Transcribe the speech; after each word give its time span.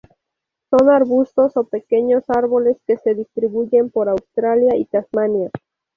Son 0.71 0.89
arbustos 0.89 1.55
o 1.57 1.63
pequeños 1.65 2.23
árboles 2.27 2.75
que 2.87 2.97
se 2.97 3.13
distribuyen 3.13 3.91
por 3.91 4.09
Australia 4.09 4.75
y 4.75 4.85
Tasmania. 4.85 5.51